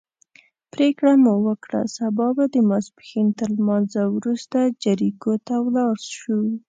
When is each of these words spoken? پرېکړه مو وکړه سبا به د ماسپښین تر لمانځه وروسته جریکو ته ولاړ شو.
پرېکړه 0.73 1.13
مو 1.23 1.33
وکړه 1.47 1.81
سبا 1.97 2.27
به 2.37 2.45
د 2.53 2.55
ماسپښین 2.69 3.27
تر 3.39 3.49
لمانځه 3.57 4.01
وروسته 4.17 4.59
جریکو 4.83 5.33
ته 5.47 5.55
ولاړ 5.65 5.95
شو. 6.15 6.39